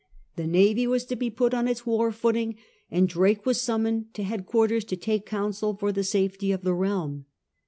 [0.35, 2.55] The navy was to be put on its war footing,
[2.89, 6.73] and Drake was summoned to head quarters to take counsel for the safety of the
[6.73, 7.25] realm.